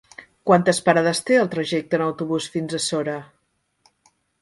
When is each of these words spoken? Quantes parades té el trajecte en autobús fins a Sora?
Quantes 0.49 0.79
parades 0.87 1.21
té 1.27 1.37
el 1.43 1.53
trajecte 1.57 1.97
en 2.01 2.07
autobús 2.07 2.51
fins 2.57 2.77
a 2.79 2.83
Sora? 2.89 3.19